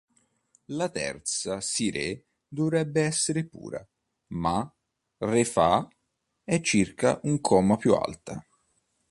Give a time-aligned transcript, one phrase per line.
[0.73, 3.87] La terza Si♭-Re dovrebbe essere pura,
[4.29, 4.67] ma
[5.19, 5.87] Re-Fa♯
[6.43, 8.43] è circa un comma più alta.